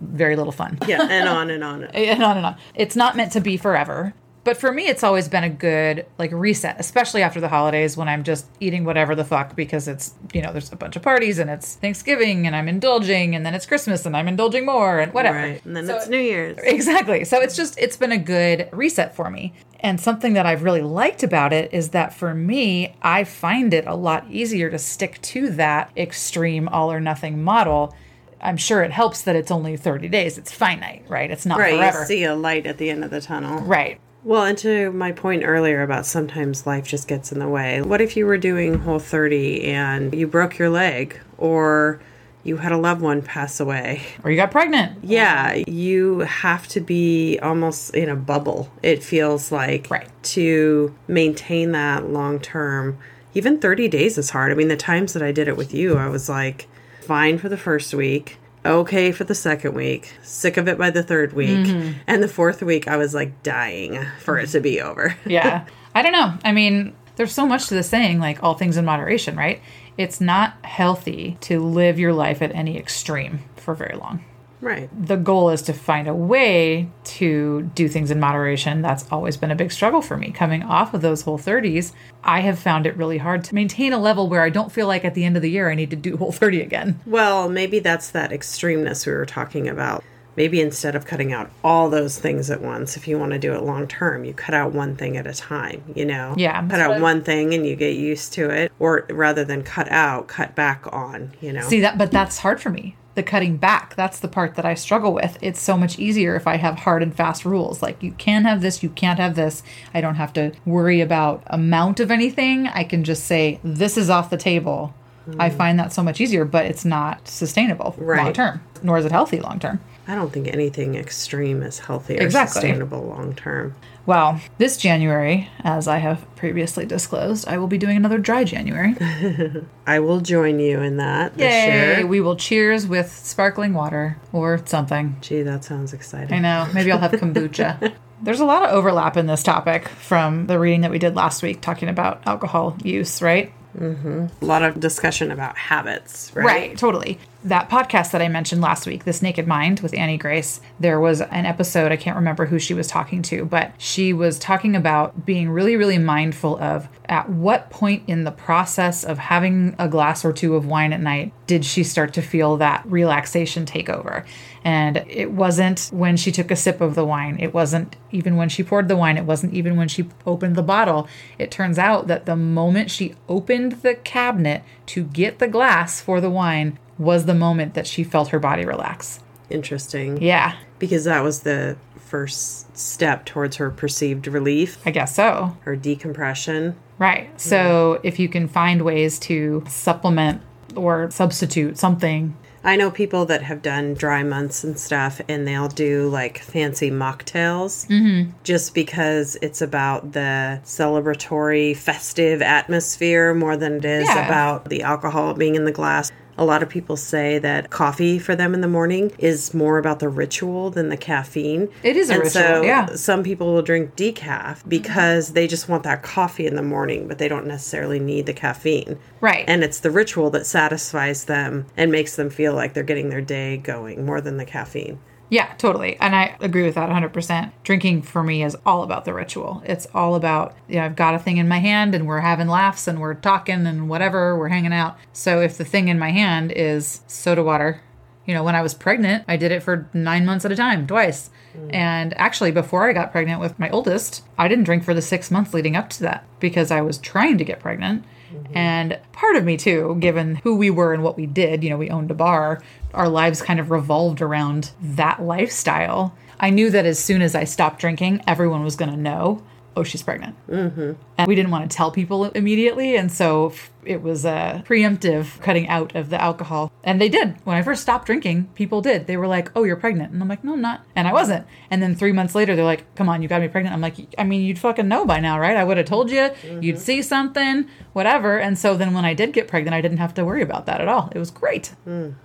[0.00, 0.78] Very little fun.
[0.86, 2.56] yeah and on and on And on and on.
[2.74, 4.14] It's not meant to be forever.
[4.44, 8.08] But for me, it's always been a good like reset, especially after the holidays when
[8.08, 11.38] I'm just eating whatever the fuck because it's you know there's a bunch of parties
[11.38, 15.12] and it's Thanksgiving and I'm indulging and then it's Christmas and I'm indulging more and
[15.12, 15.36] whatever.
[15.36, 17.24] right and then So- it's new year's Exactly.
[17.24, 19.52] So it's just it's been a good reset for me.
[19.80, 23.86] And something that I've really liked about it is that for me, I find it
[23.86, 27.94] a lot easier to stick to that extreme all or nothing model
[28.40, 30.38] I'm sure it helps that it's only 30 days.
[30.38, 31.30] It's finite, right?
[31.30, 31.74] It's not Right.
[31.76, 32.00] forever.
[32.00, 33.60] You see a light at the end of the tunnel.
[33.62, 33.98] Right.
[34.24, 37.80] Well, and to my point earlier about sometimes life just gets in the way.
[37.82, 42.00] What if you were doing Whole 30 and you broke your leg or
[42.44, 44.02] you had a loved one pass away?
[44.24, 44.98] Or you got pregnant.
[45.02, 50.08] Yeah, you have to be almost in a bubble, it feels like, Right.
[50.24, 52.98] to maintain that long term.
[53.34, 54.50] Even 30 days is hard.
[54.50, 56.66] I mean, the times that I did it with you, I was like
[57.08, 61.02] fine for the first week, okay for the second week, sick of it by the
[61.02, 61.98] third week, mm-hmm.
[62.06, 65.16] and the fourth week, I was like dying for it to be over.
[65.26, 65.64] yeah.
[65.94, 66.34] I don't know.
[66.44, 69.62] I mean, there's so much to the saying, like all things in moderation, right?
[69.96, 74.22] It's not healthy to live your life at any extreme for very long.
[74.60, 74.88] Right.
[75.06, 78.82] The goal is to find a way to do things in moderation.
[78.82, 80.30] That's always been a big struggle for me.
[80.30, 81.92] Coming off of those whole 30s,
[82.24, 85.04] I have found it really hard to maintain a level where I don't feel like
[85.04, 87.00] at the end of the year I need to do whole 30 again.
[87.06, 90.04] Well, maybe that's that extremeness we were talking about.
[90.36, 93.54] Maybe instead of cutting out all those things at once, if you want to do
[93.54, 96.34] it long term, you cut out one thing at a time, you know?
[96.36, 96.64] Yeah.
[96.68, 98.70] Cut out one thing and you get used to it.
[98.78, 101.62] Or rather than cut out, cut back on, you know?
[101.62, 102.94] See that, but that's hard for me.
[103.18, 105.38] The cutting back, that's the part that I struggle with.
[105.40, 107.82] It's so much easier if I have hard and fast rules.
[107.82, 109.64] Like you can have this, you can't have this.
[109.92, 112.68] I don't have to worry about amount of anything.
[112.68, 114.94] I can just say this is off the table.
[115.36, 115.56] I mm.
[115.56, 118.22] find that so much easier, but it's not sustainable Right.
[118.22, 119.80] long term, nor is it healthy long term.
[120.08, 122.62] I don't think anything extreme is healthy or Exactly.
[122.62, 123.74] sustainable long term.
[124.06, 128.96] Well, this January, as I have previously disclosed, I will be doing another dry January.
[129.86, 132.04] I will join you in that Yay!
[132.04, 135.16] We will cheers with sparkling water or something.
[135.20, 136.32] Gee, that sounds exciting.
[136.34, 136.66] I know.
[136.72, 137.92] Maybe I'll have kombucha.
[138.22, 141.42] There's a lot of overlap in this topic from the reading that we did last
[141.42, 143.52] week talking about alcohol use, right?
[143.78, 144.26] Mm-hmm.
[144.42, 146.44] A lot of discussion about habits, right?
[146.44, 147.18] Right, totally.
[147.44, 151.20] That podcast that I mentioned last week, This Naked Mind with Annie Grace, there was
[151.20, 155.24] an episode, I can't remember who she was talking to, but she was talking about
[155.24, 160.24] being really, really mindful of at what point in the process of having a glass
[160.24, 164.24] or two of wine at night did she start to feel that relaxation take over.
[164.64, 167.38] And it wasn't when she took a sip of the wine.
[167.40, 169.16] It wasn't even when she poured the wine.
[169.16, 171.08] It wasn't even when she opened the bottle.
[171.38, 176.20] It turns out that the moment she opened the cabinet to get the glass for
[176.20, 179.20] the wine was the moment that she felt her body relax.
[179.50, 180.20] Interesting.
[180.20, 185.56] Yeah, Because that was the first step towards her perceived relief, I guess so.
[185.60, 186.76] her decompression.
[186.98, 187.28] Right.
[187.40, 190.42] So if you can find ways to supplement
[190.74, 192.36] or substitute something,
[192.68, 196.90] I know people that have done dry months and stuff, and they'll do like fancy
[196.90, 198.30] mocktails Mm-hmm.
[198.44, 204.26] just because it's about the celebratory, festive atmosphere more than it is Yeah.
[204.26, 206.12] about the alcohol being in the glass.
[206.38, 209.98] A lot of people say that coffee for them in the morning is more about
[209.98, 211.68] the ritual than the caffeine.
[211.82, 212.86] It is a and ritual, so yeah.
[212.94, 217.18] some people will drink decaf because they just want that coffee in the morning, but
[217.18, 218.98] they don't necessarily need the caffeine.
[219.20, 219.44] Right.
[219.48, 223.20] And it's the ritual that satisfies them and makes them feel like they're getting their
[223.20, 225.00] day going more than the caffeine.
[225.30, 225.96] Yeah, totally.
[226.00, 227.52] And I agree with that 100%.
[227.62, 229.62] Drinking for me is all about the ritual.
[229.64, 232.48] It's all about, you know, I've got a thing in my hand and we're having
[232.48, 234.96] laughs and we're talking and whatever, we're hanging out.
[235.12, 237.82] So if the thing in my hand is soda water,
[238.28, 240.86] you know, when I was pregnant, I did it for nine months at a time,
[240.86, 241.30] twice.
[241.56, 241.74] Mm.
[241.74, 245.30] And actually, before I got pregnant with my oldest, I didn't drink for the six
[245.30, 248.04] months leading up to that because I was trying to get pregnant.
[248.30, 248.56] Mm-hmm.
[248.56, 251.78] And part of me, too, given who we were and what we did, you know,
[251.78, 252.62] we owned a bar,
[252.94, 256.16] our lives kind of revolved around that lifestyle.
[256.40, 259.42] I knew that as soon as I stopped drinking, everyone was going to know,
[259.78, 260.34] oh, she's pregnant.
[260.48, 260.92] Mm-hmm.
[261.16, 262.96] And we didn't want to tell people immediately.
[262.96, 263.52] And so
[263.84, 266.72] it was a preemptive cutting out of the alcohol.
[266.82, 267.36] And they did.
[267.44, 269.06] When I first stopped drinking, people did.
[269.06, 270.12] They were like, oh, you're pregnant.
[270.12, 270.84] And I'm like, no, I'm not.
[270.96, 271.46] And I wasn't.
[271.70, 273.72] And then three months later, they're like, come on, you got me pregnant.
[273.72, 275.56] I'm like, I mean, you'd fucking know by now, right?
[275.56, 276.30] I would have told you.
[276.60, 278.38] You'd see something, whatever.
[278.38, 280.80] And so then when I did get pregnant, I didn't have to worry about that
[280.80, 281.10] at all.
[281.14, 281.72] It was great.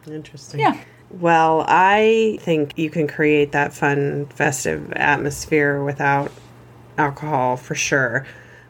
[0.08, 0.60] Interesting.
[0.60, 0.80] Yeah.
[1.12, 6.32] Well, I think you can create that fun, festive atmosphere without
[6.98, 8.26] alcohol for sure.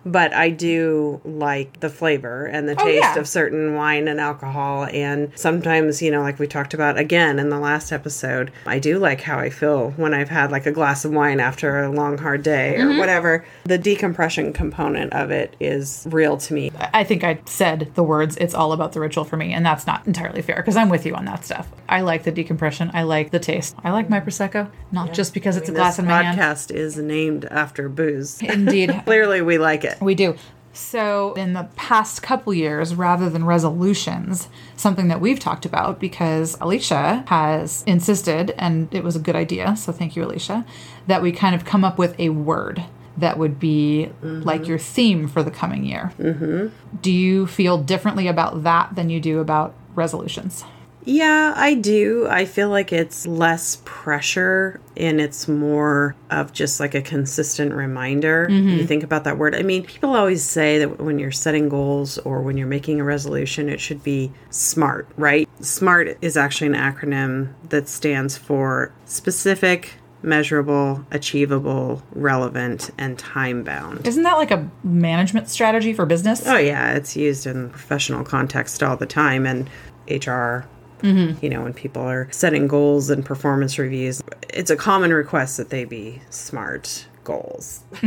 [0.05, 3.19] But I do like the flavor and the Oh, taste yeah.
[3.19, 4.85] of certain wine and alcohol.
[4.91, 8.99] And sometimes, you know, like we talked about again in the last episode, I do
[8.99, 12.17] like how I feel when I've had like a glass of wine after a long,
[12.17, 12.91] hard day Mm-hmm.
[12.95, 13.45] or whatever.
[13.65, 16.71] The decompression component of it is real to me.
[16.93, 19.53] I think I said the words, it's all about the ritual for me.
[19.53, 21.67] And that's not entirely fair because I'm with you on that stuff.
[21.87, 22.91] I like the decompression.
[22.93, 23.75] I like the taste.
[23.83, 26.39] I like my Prosecco, not just because it's a glass in my hand.
[26.39, 28.41] podcast is named after booze.
[28.41, 29.01] Indeed.
[29.05, 29.92] Clearly, we like it.
[30.01, 30.35] We do.
[30.75, 36.57] So, in the past couple years, rather than resolutions, something that we've talked about because
[36.59, 40.65] Alicia has insisted, and it was a good idea, so thank you, Alicia,
[41.05, 42.83] that we kind of come up with a word
[43.17, 46.11] that would be like your theme for the coming year.
[46.17, 46.97] Mm-hmm.
[47.01, 50.65] Do you feel differently about that than you do about resolutions?
[51.05, 52.27] Yeah, I do.
[52.29, 58.47] I feel like it's less pressure and it's more of just like a consistent reminder.
[58.49, 58.85] You mm-hmm.
[58.85, 59.55] think about that word.
[59.55, 63.03] I mean, people always say that when you're setting goals or when you're making a
[63.03, 65.49] resolution, it should be SMART, right?
[65.61, 74.07] SMART is actually an acronym that stands for specific, measurable, achievable, relevant, and time bound.
[74.07, 76.47] Isn't that like a management strategy for business?
[76.47, 79.69] Oh yeah, it's used in professional context all the time and
[80.09, 80.65] HR.
[81.03, 81.43] Mm-hmm.
[81.43, 85.69] You know, when people are setting goals and performance reviews, it's a common request that
[85.69, 87.83] they be SMART goals.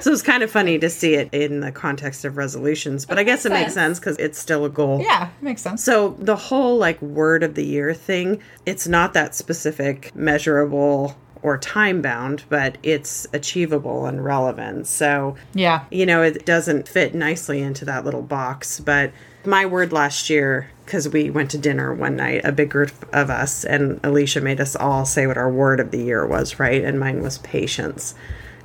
[0.00, 3.22] so it's kind of funny to see it in the context of resolutions, but I
[3.24, 5.00] guess it makes sense because it's still a goal.
[5.00, 5.82] Yeah, makes sense.
[5.84, 11.58] So the whole like word of the year thing, it's not that specific, measurable, or
[11.58, 14.86] time bound, but it's achievable and relevant.
[14.86, 15.84] So Yeah.
[15.90, 18.78] you know, it doesn't fit nicely into that little box.
[18.80, 19.12] But
[19.44, 23.30] my word last year, because we went to dinner one night, a big group of
[23.30, 26.84] us, and Alicia made us all say what our word of the year was, right?
[26.84, 28.14] And mine was patience.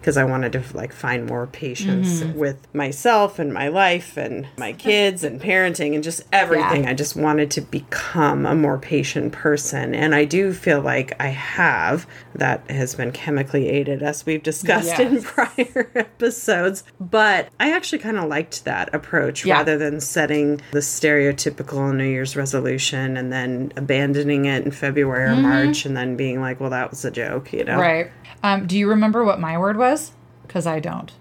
[0.08, 2.40] Because I wanted to like find more patience mm-hmm.
[2.40, 6.86] with myself and my life and my kids and parenting and just everything.
[6.86, 6.92] Yeah.
[6.92, 9.94] I just wanted to become a more patient person.
[9.94, 12.08] And I do feel like I have.
[12.36, 16.86] That has been chemically aided, as we've discussed in prior episodes.
[17.02, 19.56] But I actually kind of liked that approach Yeah.
[19.56, 25.34] rather than setting the stereotypical New Year's resolution and then abandoning it in February or
[25.34, 25.42] mm-hmm.
[25.42, 27.78] March and then being like, well, that was a joke, you know?
[27.78, 28.10] Right.
[28.44, 30.12] Um, do you remember what my word was?
[30.44, 31.12] Because I don't.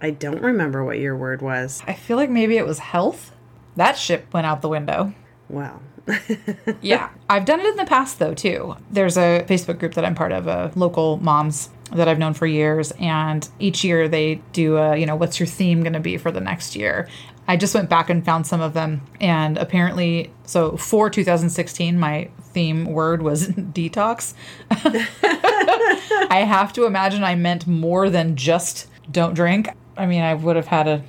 [0.00, 1.82] I don't remember what your word was.
[1.86, 3.32] I feel like maybe it was health.
[3.76, 5.14] That ship went out the window.
[5.48, 5.80] Wow.
[6.80, 7.10] Yeah.
[7.28, 8.76] I've done it in the past though too.
[8.90, 12.46] There's a Facebook group that I'm part of, a local moms that I've known for
[12.46, 16.16] years, and each year they do a, you know, what's your theme going to be
[16.16, 17.08] for the next year?
[17.48, 22.28] I just went back and found some of them, and apparently, so for 2016, my
[22.42, 24.34] theme word was detox.
[26.30, 29.70] I have to imagine I meant more than just don't drink.
[29.96, 31.02] I mean, I would have had a.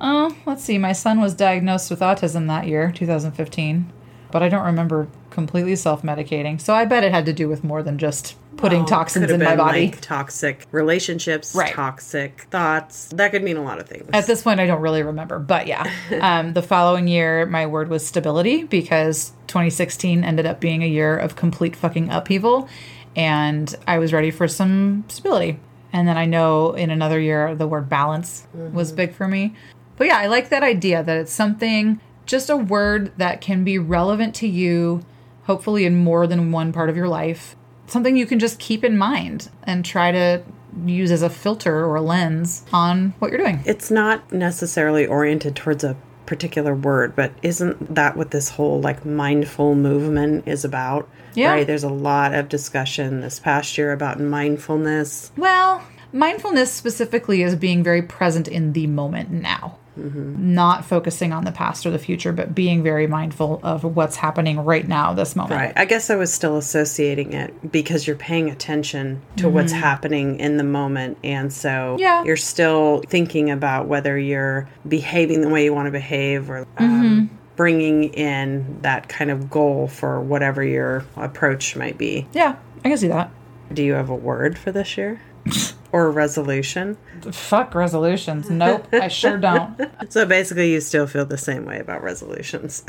[0.00, 0.78] Oh, let's see.
[0.78, 3.92] My son was diagnosed with autism that year, 2015,
[4.30, 6.60] but I don't remember completely self medicating.
[6.60, 9.42] So I bet it had to do with more than just putting Well, toxins in
[9.42, 9.86] my body.
[9.86, 11.72] Like toxic relationships, Right.
[11.72, 13.06] toxic thoughts.
[13.14, 14.08] That could mean a lot of things.
[14.12, 15.90] At this point, I don't really remember, but yeah.
[16.20, 21.16] Um, the following year, my word was stability because 2016 ended up being a year
[21.16, 22.68] of complete fucking upheaval,
[23.16, 25.58] and I was ready for some stability.
[25.92, 29.54] And then I know in another year, the word balance was big for me.
[29.96, 33.78] But yeah, I like that idea that it's something, just a word that can be
[33.78, 35.02] relevant to you,
[35.44, 37.56] hopefully in more than one part of your life.
[37.86, 40.42] Something you can just keep in mind and try to
[40.86, 43.60] use as a filter or a lens on what you're doing.
[43.66, 49.04] it's not necessarily oriented towards a particular word, but isn't that what this whole like
[49.04, 51.08] mindful movement is about?
[51.34, 51.52] Yeah.
[51.52, 51.66] Right.
[51.66, 55.32] There's a lot of discussion this past year about mindfulness.
[55.36, 61.52] Well, mindfulness specifically is being very present in the moment now, not focusing on the
[61.52, 65.60] past or the future, but being very mindful of what's happening right now, this moment.
[65.60, 65.72] Right.
[65.76, 70.56] I guess I was still associating it because you're paying attention to what's happening in
[70.56, 71.18] the moment.
[71.22, 72.24] And so Yeah.
[72.24, 77.30] you're still thinking about whether you're behaving the way you want to behave or um,
[77.56, 82.26] bringing in that kind of goal for whatever your approach might be.
[82.32, 83.30] Yeah, I can see that.
[83.72, 85.20] Do you have a word for this year?
[85.92, 86.96] or resolution?
[87.30, 88.50] Fuck resolutions.
[88.50, 89.80] Nope, I sure don't.
[90.08, 92.84] So basically, you still feel the same way about resolutions.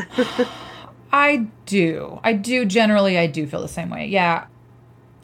[1.12, 2.20] I do.
[2.24, 4.08] I do generally I do feel the same way.
[4.08, 4.48] Yeah.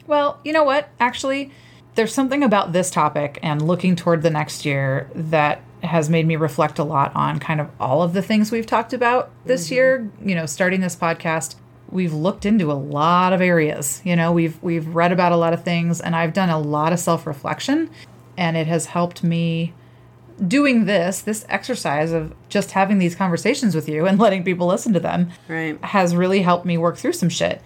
[0.06, 0.88] Well, you know what?
[1.00, 1.50] Actually,
[1.94, 6.36] there's something about this topic and looking toward the next year that has made me
[6.36, 9.74] reflect a lot on kind of all of the things we've talked about this mm-hmm.
[9.74, 11.56] year, you know, starting this podcast.
[11.90, 14.00] We've looked into a lot of areas.
[14.04, 16.92] You know, we've we've read about a lot of things and I've done a lot
[16.92, 17.90] of self-reflection
[18.36, 19.74] and it has helped me
[20.46, 24.92] doing this, this exercise of just having these conversations with you and letting people listen
[24.94, 25.82] to them right.
[25.84, 27.60] has really helped me work through some shit.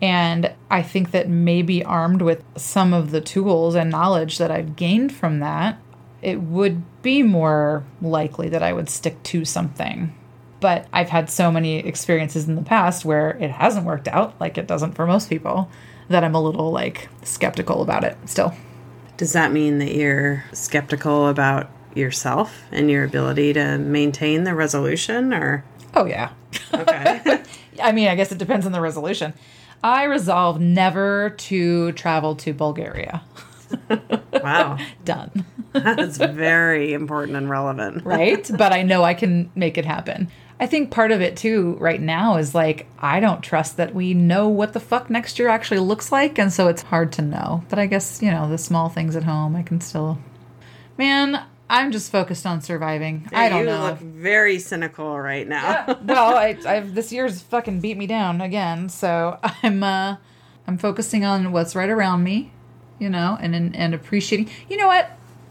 [0.00, 4.76] And I think that maybe armed with some of the tools and knowledge that I've
[4.76, 5.80] gained from that,
[6.22, 10.14] it would be more likely that I would stick to something.
[10.60, 14.58] But I've had so many experiences in the past where it hasn't worked out, like
[14.58, 15.70] it doesn't for most people,
[16.08, 18.52] that I'm a little like skeptical about it still.
[19.16, 25.32] Does that mean that you're skeptical about yourself and your ability to maintain the resolution
[25.32, 26.30] or Oh, yeah.
[26.74, 27.42] okay.
[27.82, 29.32] I mean, I guess it depends on the resolution.
[29.82, 33.22] I resolve never to travel to Bulgaria.
[34.42, 34.76] wow.
[35.04, 35.44] Done.
[35.72, 38.04] That's very important and relevant.
[38.04, 38.48] right?
[38.56, 40.30] but I know I can make it happen.
[40.60, 44.14] I think part of it too right now is like I don't trust that we
[44.14, 47.64] know what the fuck next year actually looks like and so it's hard to know.
[47.68, 50.18] But I guess, you know, the small things at home I can still
[50.98, 53.28] Man, I'm just focused on surviving.
[53.32, 53.84] I don't you know.
[53.84, 55.84] look very cynical right now.
[56.04, 60.16] well, I, I've this year's fucking beat me down again, so I'm uh
[60.66, 62.52] I'm focusing on what's right around me,
[62.98, 64.50] you know, and and, and appreciating.
[64.68, 65.10] You know what?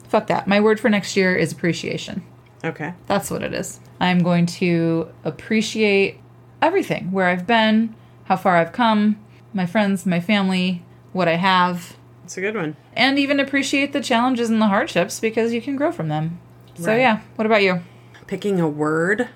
[0.10, 0.47] Fuck that.
[0.47, 2.24] My word for next year is appreciation.
[2.64, 2.93] Okay.
[3.08, 3.80] That's what it is.
[3.99, 6.20] I'm going to appreciate
[6.62, 7.95] everything where I've been,
[8.26, 9.18] how far I've come,
[9.53, 10.84] my friends, my family,
[11.14, 11.95] what I have,
[12.26, 12.76] It's a good one.
[12.93, 16.39] and even appreciate the challenges and the hardships because you can grow from them.
[16.76, 17.82] So, yeah, what about you?
[18.28, 19.30] Picking a word.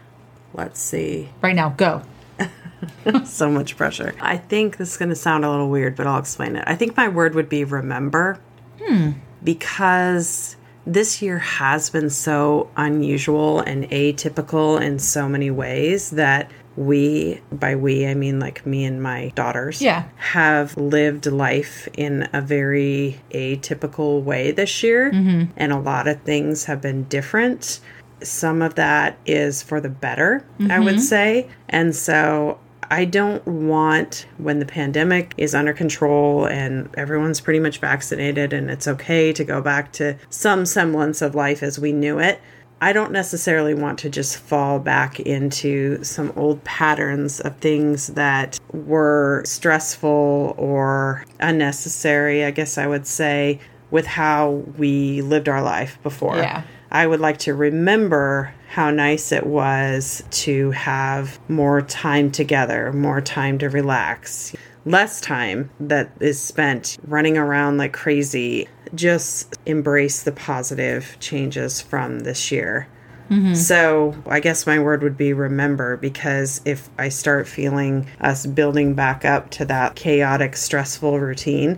[0.54, 1.30] Let's see.
[1.42, 2.04] Right now, go.
[3.26, 4.14] so much pressure.
[4.22, 6.64] I think this is going to sound a little weird, but I'll explain it.
[6.68, 8.40] I think my word would be remember.
[8.80, 9.12] Hmm.
[9.44, 10.56] Because
[10.86, 17.76] this year has been so unusual and atypical in so many ways that we, by
[17.76, 20.06] we, I mean like me and my daughters, Yeah.
[20.16, 25.12] have lived life in a very atypical way this year.
[25.12, 25.52] Mm-hmm.
[25.58, 27.82] And a lot of things have been different.
[28.24, 31.00] Some of that is for the better, I would mm-hmm.
[31.00, 31.48] say.
[31.70, 32.60] And so
[32.92, 38.70] I don't want when the pandemic is under control and everyone's pretty much vaccinated and
[38.70, 42.42] it's okay to go back to some semblance of life as we knew it.
[42.82, 48.60] I don't necessarily want to just fall back into some old patterns of things that
[48.74, 55.98] were stressful or unnecessary, I guess I would say, with how we lived our life
[56.04, 56.36] before.
[56.36, 56.64] Yeah.
[56.92, 63.20] I would like to remember how nice it was to have more time together, more
[63.20, 64.56] time to relax,
[64.86, 68.70] less time that is spent running around like crazy.
[68.96, 72.88] Just embrace the positive changes from this year.
[73.30, 73.56] Mm-hmm.
[73.56, 78.94] So, I guess my word would be remember because if I start feeling us building
[78.94, 81.78] back up to that chaotic, stressful routine,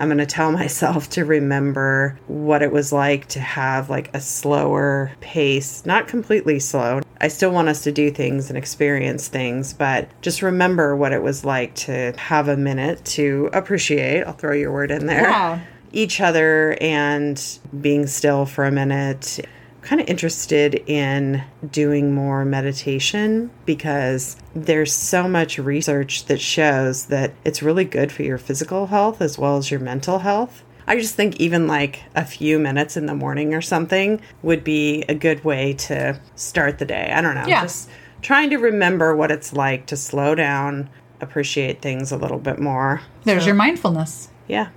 [0.00, 4.20] I'm going to tell myself to remember what it was like to have like a
[4.20, 7.00] slower pace, not completely slow.
[7.20, 11.22] I still want us to do things and experience things, but just remember what it
[11.22, 14.24] was like to have a minute to appreciate.
[14.24, 15.28] I'll throw your word in there.
[15.28, 15.60] Yeah.
[15.92, 19.40] Each other and being still for a minute.
[19.82, 27.32] Kind of interested in doing more meditation because there's so much research that shows that
[27.44, 30.62] it's really good for your physical health as well as your mental health.
[30.86, 35.04] I just think even like a few minutes in the morning or something would be
[35.08, 37.12] a good way to start the day.
[37.14, 37.46] I don't know.
[37.46, 37.62] Yeah.
[37.62, 37.88] Just
[38.22, 43.02] trying to remember what it's like to slow down, appreciate things a little bit more.
[43.24, 44.30] There's your mindfulness.
[44.48, 44.68] Yeah.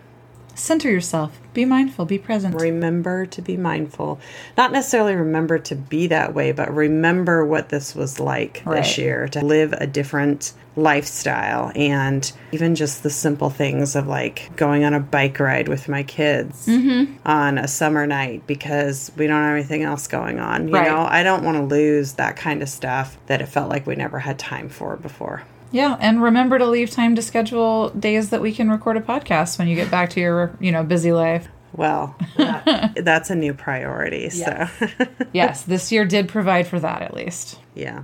[0.56, 1.40] Center yourself.
[1.54, 2.06] Be mindful.
[2.06, 2.56] Be present.
[2.56, 4.20] Remember to be mindful.
[4.58, 8.78] Not necessarily remember to be that way, but remember what this was like Right.
[8.84, 14.50] this year to live a different lifestyle and even just the simple things of like
[14.56, 17.14] going on a bike ride with my kids Mm-hmm.
[17.28, 20.68] on a summer night because we don't have anything else going on.
[20.68, 20.88] You Right.
[20.88, 23.96] know, I don't want to lose that kind of stuff that it felt like we
[23.96, 25.44] never had time for before.
[25.74, 29.58] Yeah, and remember to leave time to schedule days that we can record a podcast
[29.58, 31.48] when you get back to your, you know, busy life.
[31.76, 34.30] Well, that, that's a new priority.
[34.32, 34.72] Yes.
[34.78, 37.60] So, Yes, this year did provide for that at least.
[37.74, 38.04] yeah.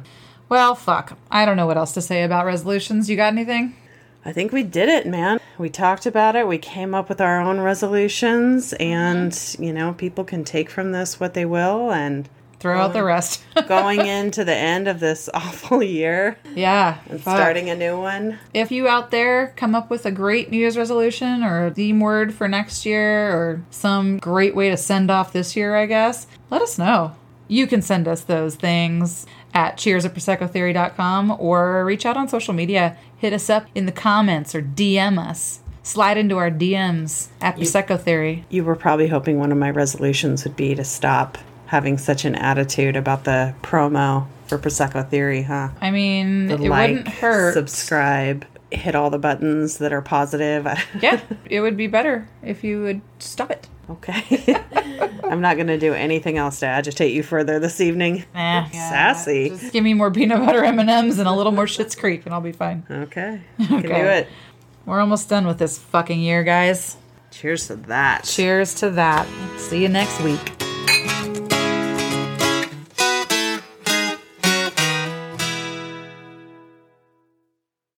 [0.49, 1.15] Well, fuck.
[1.29, 3.07] I don't know what else to say about resolutions.
[3.07, 3.75] You got anything?
[4.25, 5.39] I think we did it, man.
[5.59, 6.47] We talked about it.
[6.47, 8.81] We came up with our own resolutions, mm-hmm.
[8.81, 11.91] and you know, people can take from this what they will.
[11.91, 12.27] And
[12.59, 13.43] Throw out the rest.
[13.67, 16.99] going into the end of this awful year yeah.
[17.09, 17.37] and fuck.
[17.37, 20.77] starting a new one, If you out there come up with a great New Year's
[20.77, 25.31] resolution or a theme word for next year or some great way to send off
[25.31, 27.15] this year, I guess, let us know.
[27.47, 32.53] You can send us those things at cheers at proseccotheory.com or reach out on social
[32.53, 32.97] media.
[33.17, 35.61] Hit us up in the comments or DM us.
[35.81, 38.45] Slide into our DMs at Prosecco Theory.
[38.49, 41.37] you were probably hoping one of my resolutions would be to stop
[41.69, 45.69] having such an attitude about the promo for Prosecco Theory, huh?
[45.79, 47.53] I mean, The it wouldn't hurt.
[47.53, 50.67] subscribe, hit all the buttons that are positive.
[51.01, 53.67] yeah, it would be better if you would stop it.
[53.89, 54.23] okay.
[55.23, 58.23] I'm not going to do anything else to agitate you further this evening.
[58.33, 59.49] Eh, Sassy.
[59.49, 62.41] Just give me more peanut butter M&Ms and a little more Schitt's Creek and I'll
[62.41, 62.83] be fine.
[62.89, 63.41] Okay.
[63.59, 64.27] You can do it.
[64.87, 66.97] We're almost done with this fucking year, guys.
[67.29, 68.23] Cheers to that.
[68.23, 69.27] Cheers to that.
[69.59, 70.68] See you next week.